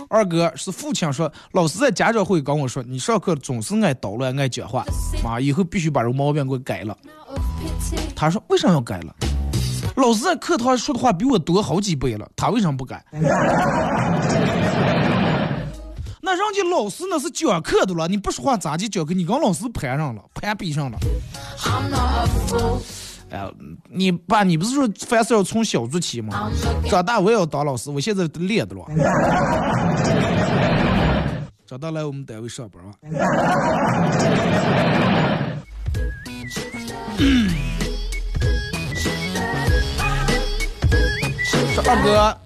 [0.09, 4.83] 二哥是父亲说，老师在家长会跟我说，你上课总是爱捣乱，爱讲话，
[5.23, 6.97] 妈，以后必须把这个毛病给我改了。
[8.15, 9.15] 他说为啥要改了？
[9.95, 13.03] 老师在课堂说的话比我多好几倍了，他为什么不改？
[16.21, 19.13] 那人家老师那是讲课的了，你不说话咋就讲课？
[19.13, 20.97] 你跟老师攀上了，攀比上了。
[23.29, 23.45] 哎，
[23.89, 26.49] 你爸，你不是说凡事要从小做起吗？
[26.89, 28.85] 长大我也要当老师，我现在练的了。
[31.65, 32.91] 长大来我们单位上班吧。
[41.73, 42.37] 说二哥，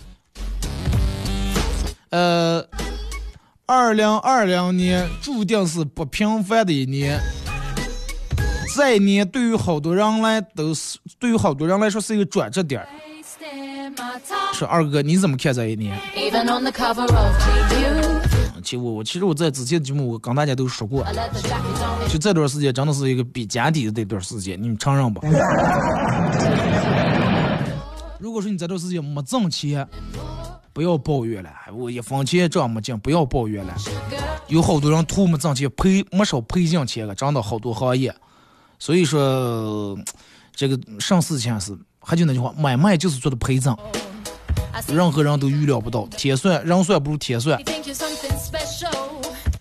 [2.09, 2.65] 呃，
[3.67, 7.21] 二零二零年注定是不平凡的一年。
[8.75, 12.85] 这一年对于好多人来都是，对于好多人来说是一个转折点。
[14.53, 15.99] 说二哥你怎么看这一年？
[18.63, 21.05] 其实我我其实我在之前的节目我跟大家都说过，
[22.07, 25.19] 就这段时间真的是一个比家底的这段时间，你们承认不？
[28.19, 29.85] 如果说你这段时间没挣钱，
[30.71, 33.73] 不要抱怨了，我一分钱挣没进，不要抱怨了。
[34.47, 38.13] 有好多人图没挣钱赔没少赔进钱了，真的好多行业。
[38.81, 39.95] 所以说，
[40.55, 43.77] 这个上事情是，还就那句话，买卖就是做的陪葬。
[44.87, 47.61] 任何人都预料不到，天算人算不如天算。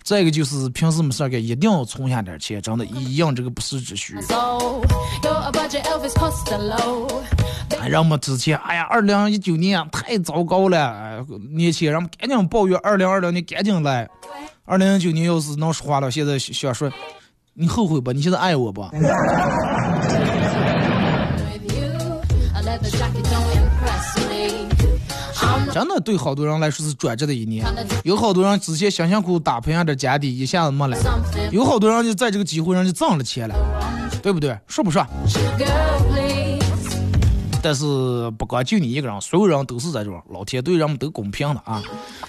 [0.03, 4.15] 再一个就是平时没事儿干，一定要存下点钱，真的，以应这个不时之需。
[7.99, 14.09] 我们之前，哎呀，二零一九年太糟糕了，哎，年轻人们赶紧抱怨二零二零年赶紧来。
[14.65, 16.91] 二零一九年要是能说话了，现在想说，
[17.53, 18.13] 你后悔吧？
[18.13, 19.03] 你现在爱我吧？With
[21.75, 22.21] you,
[22.55, 24.69] a leather jacket don't impress me.
[25.41, 27.65] I'm not 真的对好多人来说是转折的一年，
[28.03, 30.97] 有好多人之前辛辛苦苦打拼下的家底，一下子没了；
[31.51, 33.55] 有好多人就在这个机会上就挣了钱了，
[34.23, 34.57] 对不对？
[34.67, 35.05] 说不说？
[37.61, 37.85] 但是
[38.37, 41.81] 不光就你一个人，所有人都是在这种，老天对人们都公平的啊。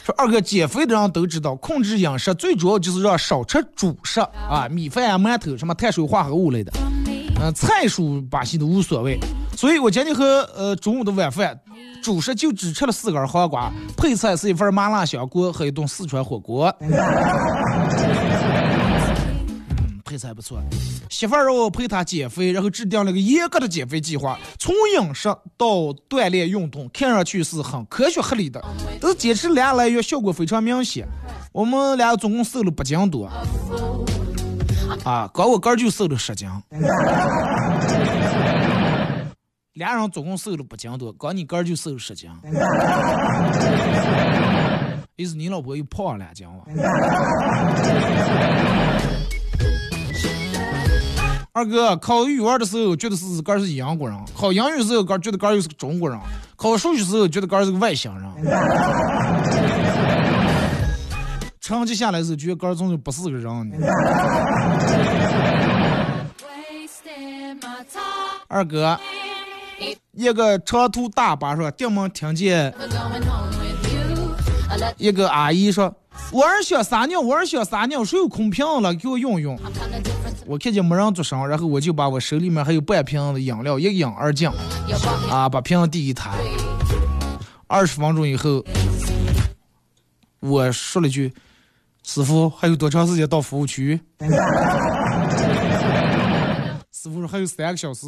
[0.05, 6.73] 说二哥，减肥的人都知道，控制饮食最主要就是让少吃主食啊，米饭啊、馒头什么碳水化合物类的，
[7.41, 9.19] 嗯、菜蔬巴西都无所谓。
[9.57, 11.59] 所以我今天和呃中午的晚饭，
[12.03, 16.75] 主食就只吃了四根黄瓜，配菜是一份麻辣香锅和一顿四川火锅。
[20.13, 20.61] 嗯，配菜不错。
[21.09, 25.67] 媳妇儿让我陪她减肥，然后制定了个严格的减肥计划，从饮食到
[26.09, 28.63] 锻炼运动，看上去是很科学合理的。
[29.01, 31.09] 但是坚持俩来月，效果非常明显。
[31.53, 33.27] 我们俩总共瘦了八斤多，
[35.05, 36.47] 啊，刚我哥就瘦了十斤。
[39.75, 42.31] 俩人总共瘦了八斤多，刚你哥就瘦了十斤。
[45.17, 46.65] 意思你老婆又胖了两斤了。
[51.55, 56.19] 二哥考语文的时候觉得是自个儿是英国人，考英语时候哥觉得哥儿又是个中国人，
[56.57, 58.25] 考数学时候觉得哥儿是个外星人。
[61.61, 63.77] 成绩下来的时觉得哥儿总是不是个人呢。
[68.49, 68.99] 二哥，
[70.13, 72.75] 一个长途大巴上，顶门听见
[74.97, 75.95] 一个阿姨说
[76.33, 78.95] ：“我儿想撒尿，我儿想撒尿，谁有空瓶了？
[78.95, 79.55] 给我用用。”
[80.47, 84.49] 我看见没人做声，然后我就把我手里面还有半瓶的饮料一饮而尽，
[85.31, 86.31] 啊，把瓶递一他。
[87.67, 88.65] 二十分钟以后，
[90.41, 91.33] 我说了句
[92.05, 93.99] ：“师傅，还有多长时间到服务区？”
[96.93, 98.07] 师傅说还有三个小时。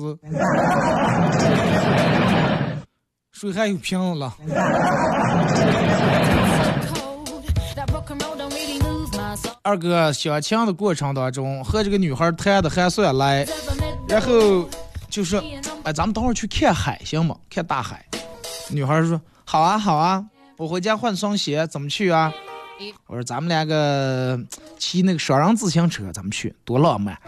[3.33, 4.35] 水还有瓶子了。
[9.67, 13.47] 二哥相亲的过程当中，和这个女孩谈的还算来，
[14.07, 14.69] 然后
[15.09, 15.43] 就说
[15.85, 17.35] ：“哎，咱们等会儿去看海行吗？
[17.49, 18.05] 看大海。”
[18.69, 20.23] 女孩说：“好啊，好啊，
[20.59, 22.31] 我回家换双鞋，怎么去啊？”
[23.09, 24.39] 我说：“咱们两个
[24.79, 27.19] 骑那个双人自行车，咱们去，多浪漫！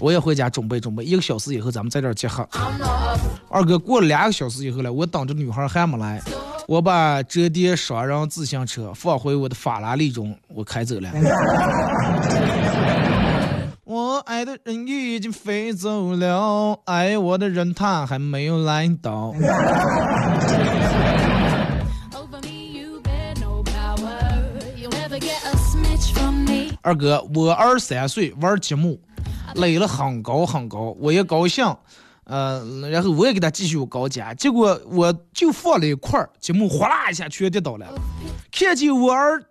[0.00, 2.44] 我也回家准备准备，一个小时以后咱们在这儿集合。
[3.48, 6.20] 二哥过了两个小时以后了，我等着女孩还没来，
[6.68, 11.10] 我把折叠双人自行车放回我的法拉利中，我开走了。
[13.84, 19.34] 我爱的人已经飞走了，爱我的人他还没有来到。
[22.14, 22.72] over me.
[22.72, 24.18] You bear no power.
[24.76, 26.78] You'll never get a smidge from me.
[26.82, 28.98] 二哥，我儿三岁玩积木，
[29.56, 31.76] 垒了很高很高，我也高兴，
[32.24, 37.86] 呃，然后我也给他继续高加，结果我就放了一块儿积木，哗啦一下全跌倒了。
[38.50, 39.42] 看见我儿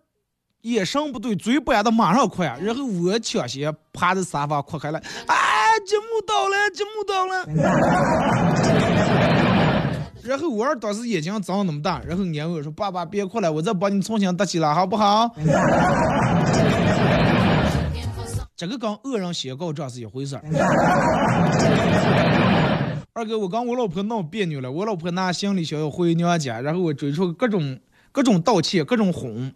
[0.61, 5.35] 眼神不对，嘴巴的马上快，然后我抢先趴在沙发哭开了，啊，
[5.85, 7.45] 积木倒了，积木倒了。
[10.23, 15.27] 然后我儿当时眼睛长那么大，然后撵我说：“爸爸别哭了，我再帮你重新搭起来，好不好？”
[18.61, 20.43] 这个跟恶人先告状是一回事儿。
[23.13, 27.79] 二哥，我跟我老婆闹别扭了，我老婆拿行李箱要回娘家，然后我追出各种
[28.11, 29.51] 各种道歉，各种哄，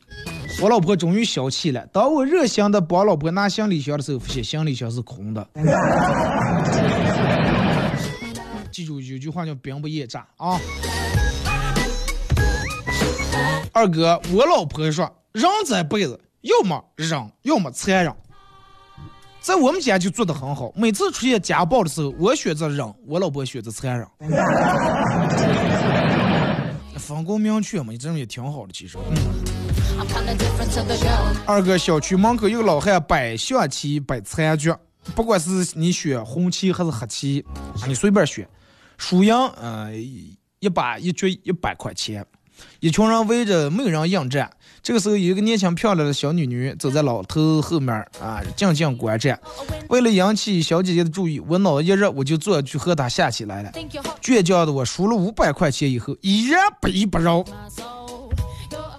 [0.59, 1.85] 我老婆终于消气了。
[1.93, 5.47] 当我热心的帮老婆拿行李箱的时候，发现行李箱是空的。
[8.71, 10.59] 记住有句话叫“兵不厌诈”啊。
[13.71, 18.11] 二哥，我老婆说，人这辈子要么忍，要么残忍。
[19.45, 24.07] 在我们家就做得很好，每次出现家暴的时候，我选择忍，我老婆选择残忍。
[26.97, 28.97] 分工明确嘛，这种也挺好的，其实。
[29.07, 29.15] 嗯。
[31.45, 34.73] 二哥，小区门口有个老汉摆象棋、摆残局，
[35.13, 38.49] 不管是你选红棋还是黑棋，啊你随便选，
[38.97, 39.31] 输赢
[39.61, 42.25] 呃一把一局一百块钱。
[42.79, 44.49] 一群人围着，没有人应战。
[44.85, 49.39] 这个时候，有一个年轻漂亮的小女女走在老头后面啊，静静观战。
[49.89, 53.71] 为了引起小姐姐的注意，我脑子一热，我就坐下去和她下起来了。
[54.21, 57.43] 倔强的我输了五百块钱以后，依然不依不饶。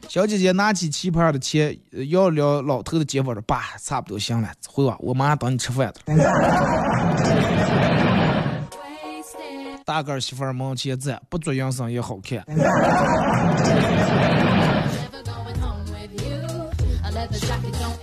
[0.08, 1.78] 小姐姐拿起棋盘的钱，
[2.08, 6.00] 摇了老头的肩膀说：“爸，差不多行了，回吧，我马上等你吃饭的。
[9.86, 12.44] ”大个儿媳妇儿门前站，不做营生也好看。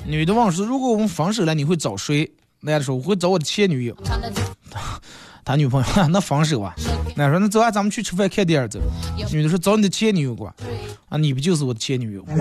[0.05, 2.29] 女的问说：“如果我们分手了，你会找谁？”
[2.61, 3.95] 男的说：“我会找我的前女友。
[5.45, 6.73] ”他女朋友 那分手啊？
[7.15, 8.79] 男说：“那走啊，咱们去吃饭看电影走。”
[9.31, 10.47] 女的说：“找你的前女友过。”
[11.09, 12.25] 啊，你不就是我的前女友？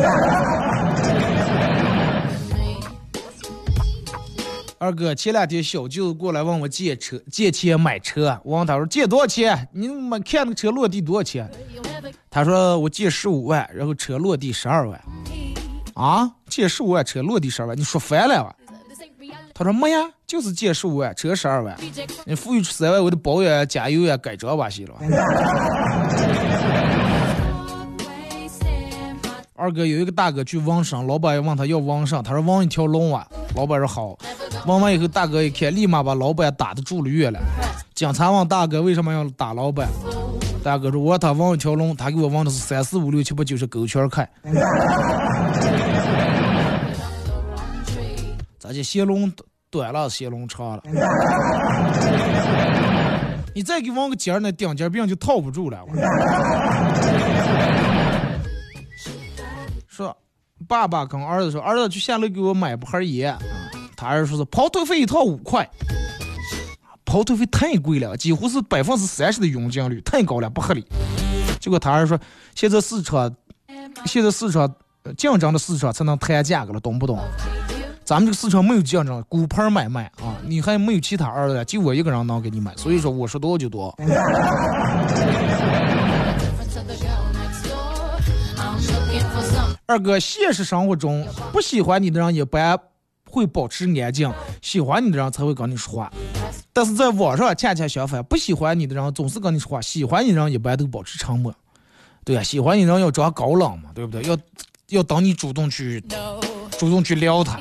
[4.78, 8.40] 二哥，前两天小舅子过来问我借车，借钱买车。
[8.44, 9.68] 我问他说：“借多少钱？
[9.72, 11.48] 你没看那个车落地多少钱？”
[12.28, 15.00] 他说：“我借十五万，然后车落地十二万。”
[15.94, 18.54] 啊，借十五万车落地十二万，你说烦了吧？
[19.54, 21.76] 他说没呀，就是借十五万车十二万，
[22.24, 24.94] 你富裕出三万，我的保养、加油呀、改装吧些了。
[29.54, 33.24] 二哥有一个大哥去网上，老板问他要网上，他说网一条龙啊。
[33.54, 34.18] 老板说好，
[34.66, 37.38] 问完以后，大哥一看，立马把老板打的住了院了。
[37.94, 39.88] 警察问大哥为什么要打老板，
[40.62, 44.28] 大哥说我他网一条龙，他给我问的是三四五六七八九十勾圈开。
[48.58, 49.30] 咋就线龙
[49.70, 50.82] 短了，线龙长了？
[53.54, 55.78] 你再给往个尖儿，那顶尖儿病就套不住了。
[59.88, 60.16] 说，
[60.68, 63.36] 爸爸跟儿子说，儿子去下楼给我买盒烟。
[63.96, 65.68] 他儿子说是跑腿费一套五块，
[67.12, 70.82] 跑腿费太贵了，几乎是百分之三十的佣金率，太高了，不合理。
[71.60, 72.18] 结果他儿说，
[72.54, 73.30] 现在市场，
[74.06, 74.74] 现在市场
[75.14, 77.18] 竞争的市场才能谈价格了，懂不懂？
[78.02, 83.94] 咱们这个市场没有竞争，骨牌买卖啊，你还没有其他儿子，就我一个人能给你买，所以说我说多就多。
[89.84, 92.80] 二哥，现实生活中不喜欢你的人一般
[93.32, 94.30] 会保持安静，
[94.60, 96.12] 喜欢你的人才会跟你说话。
[96.70, 101.54] 但是在网上恰恰相反，不喜欢你的人总是跟你说话，喜欢你的人一般都保持沉默。
[102.24, 104.22] 对呀，喜欢你的人要装高冷嘛，对不对？
[104.24, 104.36] 要
[104.88, 105.98] 要等你主动去
[106.78, 107.58] 主动去撩他。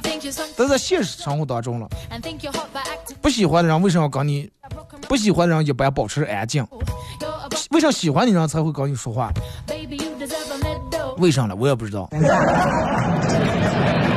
[0.57, 1.87] 但在现实生活当中了，
[3.21, 4.51] 不喜欢的人为什么要跟你？
[5.07, 6.67] 不喜欢的人一般保持安静。
[7.71, 9.31] 为啥喜欢的人才会跟你说话？
[11.17, 11.55] 为啥呢？
[11.55, 12.09] 我也不知道。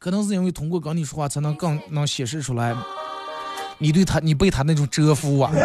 [0.00, 2.74] 可能是因为通过跟你说话，才能更能显示出来
[3.76, 5.52] 你对他、你被他那种折服啊。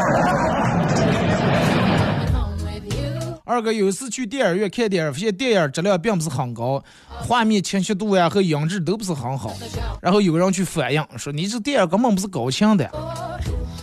[3.45, 9.53] 二哥有一次去电影院看电影，发现电影质量并不是很高，画面清晰度呀和音质都不是很好。
[10.01, 12.91] 然后有个人去反映说：“你这电影根本不是高清的。”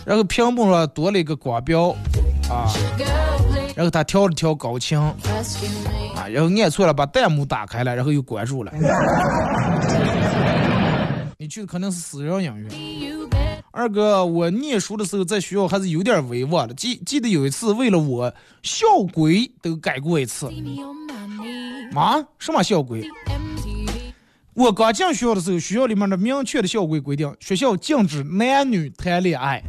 [0.05, 1.89] 然后屏幕上多了一个光标
[2.47, 2.69] 啊，
[3.75, 8.71] 然后他调了调高清啊，然后按错了，把弹幕打开了，然后又关住了。
[11.37, 12.69] 你去的可能是私人影院。
[13.71, 16.73] 二哥，我念书的时候在学校还是有点威望的。
[16.73, 20.47] 记记得有一次，为了我校规都改过一次。
[21.95, 22.23] 啊？
[22.37, 23.07] 什么校规？
[24.53, 29.63] 我刚进学校的时候，学校里面的明确的校规规定，学校禁止男女谈恋爱。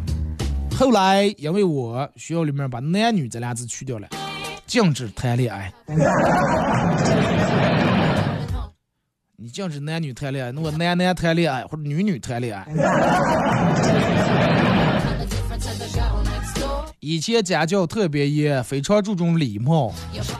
[0.76, 4.08] 后来因为我学校里面把男女这俩字去掉了，
[4.66, 5.72] 禁止谈恋爱。
[9.36, 12.64] 你禁止男女谈恋爱，那个男男谈恋爱或者女女谈恋爱。
[17.00, 19.92] 以前家教特别严，非常注重礼貌。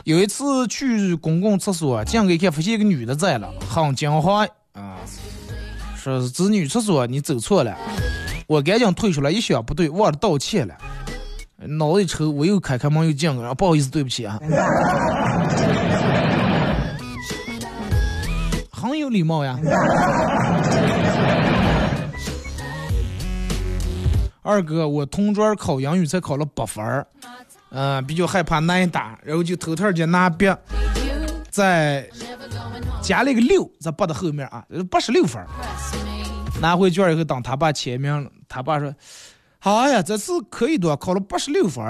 [0.05, 4.95] 有一次去公共厕所，进去一看，发现一个女的在了，很惊慌啊，
[5.97, 7.75] 说是子女厕所，你走错了。
[8.47, 10.73] 我赶紧退出来，一想不对，忘了道歉了。
[11.57, 14.39] 脑子一抽，我又开开门又进去了，不好意思，对不起啊。
[19.15, 19.57] 礼貌呀。
[24.43, 27.07] 二哥，我同桌考英语才考了八分儿，
[27.71, 30.45] 嗯，比较害怕挨打，然后就偷偷的拿笔，
[31.49, 32.07] 在
[33.01, 35.43] 加了一个六在八的后面啊，八十六分。
[36.61, 38.93] 拿回卷以后，等他爸签名，他爸说
[39.57, 41.83] ：“好呀，这次可以多，考了八十六分。”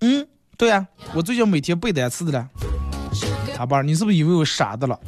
[0.00, 2.48] 嗯，对呀，我最近每天背单词的了。
[3.56, 5.00] 他爸，你是不是以为我傻的了？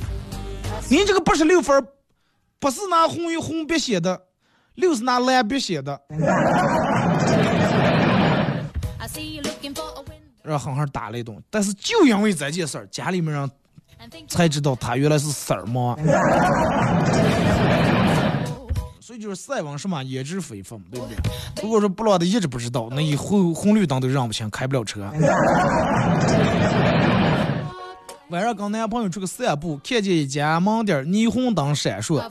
[0.88, 1.86] 你这个八十六分，
[2.58, 4.18] 不是拿红与红笔写的，
[4.76, 6.00] 六是拿蓝笔写的。
[10.42, 11.36] 让狠狠打了一顿。
[11.50, 13.50] 但是就因为这件事儿，家里面人
[14.26, 15.94] 才知道他原来是色儿嘛。
[18.98, 21.16] 所以就是塞翁失马焉知非福，对不对？
[21.62, 25.10] 如果说不老的一直不知道，那以后红绿灯都让不清，开不了车。
[28.30, 32.22] 晚上跟男朋友出去散步，看见一家门店霓虹灯闪烁，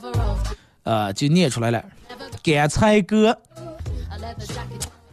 [0.84, 1.84] 呃，就念出来了，
[2.40, 3.36] 干柴哥。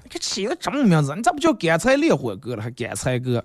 [0.07, 3.43] 这起个这么名字，你咋不叫干柴烈火哥了，还干柴哥？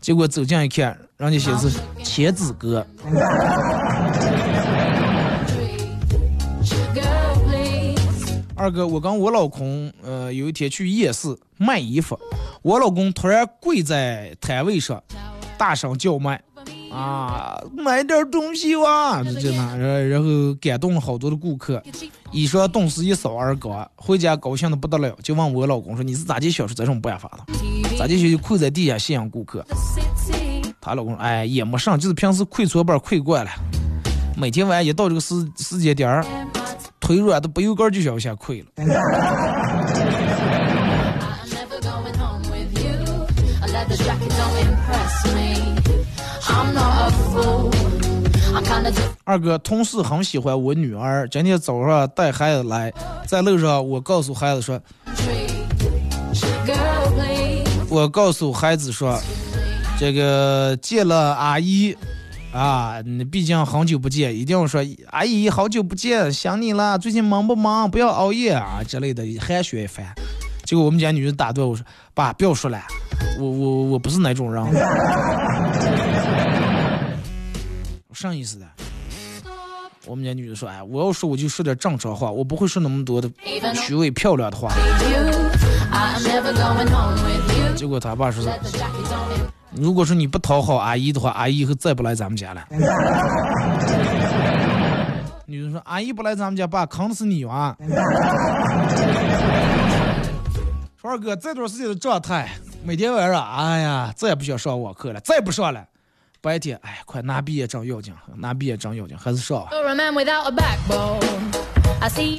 [0.00, 1.70] 结果走近一看，人家写的是
[2.02, 2.84] 茄子哥。
[8.56, 12.18] 二哥，我跟我老公，呃，有一天去夜市卖衣服，
[12.62, 15.00] 我老公突然跪在摊位上，
[15.58, 16.40] 大声叫卖，
[16.92, 19.22] 啊，买点东西哇！
[19.22, 21.82] 这这那，然然后感动了好多的顾客，
[22.30, 27.98] 一说动是一扫而光，回家高兴的不得了，就问我老公说：“你是咋就想出这种办法的？
[27.98, 29.64] 咋就就跪在地下吸引顾客？”
[30.80, 33.50] 他老公说：“哎，也没上，就是平时跪搓板跪惯了，
[34.36, 36.24] 每天晚上一到这个时时间点儿。”
[37.00, 38.66] 腿软的不由杆就想往下跪了。
[49.28, 52.90] 二哥，同事很喜欢我女儿，今天早上带孩子来，
[53.26, 54.80] 在路上我告诉孩子说，
[57.90, 59.20] 我告诉孩子说，
[59.98, 61.94] 这个见了阿姨。
[62.54, 66.98] 啊，你毕竟很久不见，一定要说阿姨好久不见，想你了。
[66.98, 67.90] 最近忙不忙？
[67.90, 70.06] 不要熬夜啊之类的寒暄一番。
[70.64, 71.84] 结果我们家女人打断我说
[72.16, 72.80] ：“爸，不要说了，
[73.38, 74.64] 我我我不是那种人。”
[78.14, 78.66] 啥意思的？
[80.08, 83.30] 我们家女的说：“哎，我要说我就说点正常话，我不会说那么多的
[83.74, 84.72] 虚伪漂亮的话。”
[87.76, 88.48] 结果他爸说是。
[89.72, 92.64] 如果说你不讨好阿姨的话，阿姨以后再不来咱们家了。
[95.44, 97.76] 女的说：“阿姨不来咱们家，爸坑死你哇！”
[101.00, 102.48] 说二哥这段时间的状态，
[102.82, 105.84] 每天晚上，哎呀，再也不想上网课了，再不上了。
[106.48, 109.66] 白天，哎，快拿毕业证要紧，拿毕业证要紧，还是上。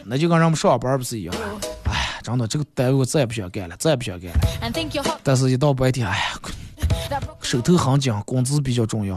[0.04, 1.36] 那就跟咱们上班不是一样？
[1.84, 4.40] 哎呀，真的，这个单位我再也不想干了，再也不想干了。
[5.22, 6.24] 但是，一到白天，哎呀。
[7.44, 9.16] 手头很紧，工资比较重要。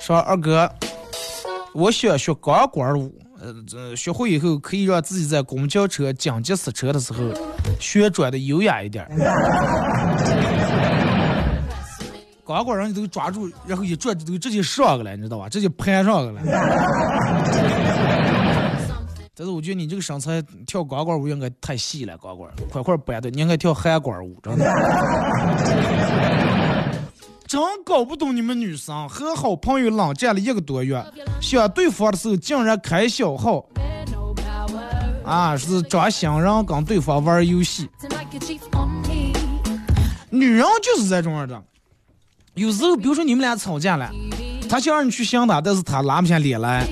[0.00, 0.72] 说二哥，
[1.74, 3.14] 我想学钢管舞，
[3.74, 7.22] 呃，学会以后可以让自己在公交车紧急刹车的时候
[7.78, 9.06] 旋转的优雅一点。
[12.46, 15.48] 钢管人都抓住，然后一转就都直接上个了，你知道吧？
[15.48, 16.40] 直接攀上个了。
[19.34, 24.64] 但是我觉得你这个身材跳钢管舞应该太细了，钢管块块掰的，你应该跳韩管舞，真的。
[27.54, 31.00] 真搞不懂你们女生和好朋友冷战了一个多月，
[31.40, 33.64] 想对方的时候竟然开小号，
[35.24, 37.88] 啊，是找新人跟对方玩游戏。
[40.30, 41.62] 女人就是这种样的，
[42.54, 44.10] 有时候比如说你们俩吵架了，
[44.68, 46.84] 她想让你去想她，但是她拉不下脸来，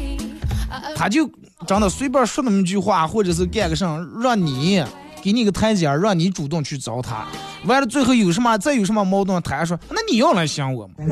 [0.94, 1.28] 她就。
[1.64, 4.82] 真的随便说那么一句话，或者是干个啥，让你
[5.22, 7.24] 给你个台阶，让你主动去找他。
[7.64, 10.94] 完了最后有什么再有什么矛盾，他还说那你要来想我吗？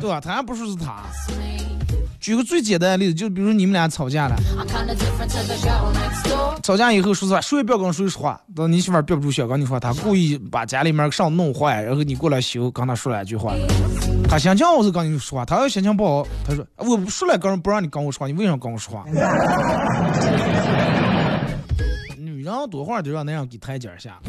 [0.00, 0.20] 对吧？
[0.20, 1.02] 他还不说是他。
[2.18, 4.36] 举个最简单的例子，就比如你们俩吵架了，
[6.62, 8.38] 吵架以后说实话，谁也不要跟谁说话。
[8.54, 13.54] 等你媳妇憋不住想跟你说，他故意把家里面上弄坏，然后你过来修，跟他说两句话。
[14.28, 19.04] 他心情好我就跟你说话，他要心情不好，他说我说了跟不让你跟我说话，你为什么跟我说话？
[22.50, 24.20] 女人多会儿就让那样给台阶下。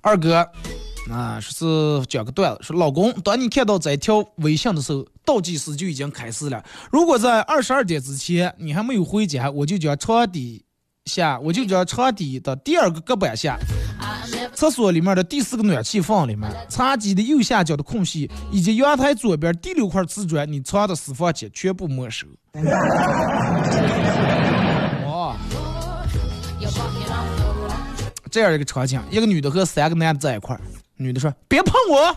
[0.00, 0.46] 二哥。
[1.10, 6.64] 啊，说是讲个段子，说老公，当你看到这条微信的时候，倒计时就已经开始了。
[6.90, 10.64] 如果在二十二点之前你还没有回家，我就将床底
[11.04, 13.58] 下，我就将床底的第二个隔板下，
[14.54, 22.26] 厕所里面的第四个暖气缝里面，茶几的右下角的空隙，以及阳台左边第六块瓷砖，你藏的私房钱全部没收。
[25.06, 25.36] 哇！
[28.30, 30.58] 这样一个场景，一个女的和三个男的在一块。
[30.96, 32.16] 女的说：“别碰我！”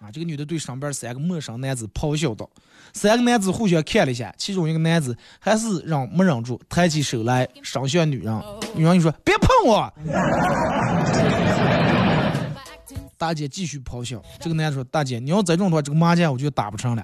[0.00, 2.48] 啊，这个女的对上边三个陌生男子咆哮道。
[2.92, 8.42] 三个男子互相看了一下，其中一个男子还是忍没忍住，抬起手来伤向女人。
[8.74, 9.92] 女人就说：“别碰我！”
[13.18, 14.20] 大姐继续咆哮。
[14.38, 17.02] 这个男的说：“大姐，你要再这种的话，这个麻将我就打不成了。”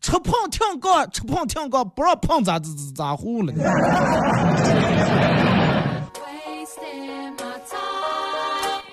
[0.00, 3.52] 吃胖听歌，吃胖听歌，不让胖咋咋咋呼了？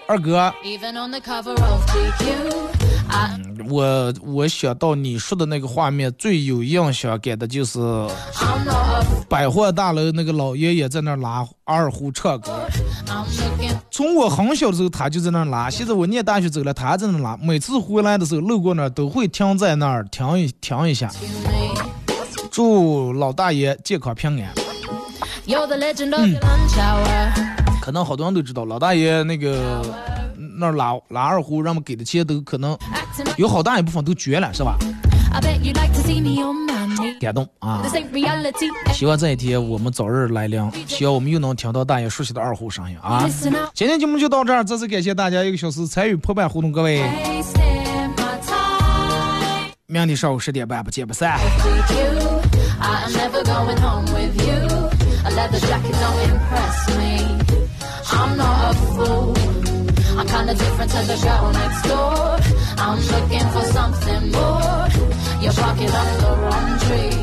[0.08, 0.54] 二哥，
[3.70, 7.80] 我我想到你说的那个画面，最有印象感的就是
[9.28, 12.58] 百货大楼那个老爷爷在那拉二胡唱歌。
[13.92, 17.36] 从我很小的时候，他就在那拉，现在我念大学走了，他还在那拉。
[17.42, 21.12] 每次回来的时候路过那儿，都会停在那儿停一停一下。
[22.50, 24.54] 祝老大爷健康平安。
[26.18, 27.57] 嗯。
[27.88, 29.82] 可能好多人都知道，老大爷那个
[30.60, 32.78] 那拉拉二胡，人们给的钱都可能
[33.38, 34.78] 有好大一部分都捐了，是吧？
[37.22, 37.82] 感动啊！
[38.92, 43.26] 希望这一天我们早日来临，希望我们又能听到大爷熟悉的二胡声音啊！
[43.74, 47.10] 今天节目就到这儿，再次感谢大家一个小时参与破败互动，各位，
[49.86, 51.40] 明天上午十点半不见不散。
[58.20, 59.34] I'm not a fool.
[60.18, 62.38] I'm kinda different to the girl next door.
[62.86, 64.88] I'm looking for something more.
[65.44, 67.18] Your pocket parking up the wrong tree.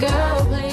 [0.00, 0.67] Girl, please.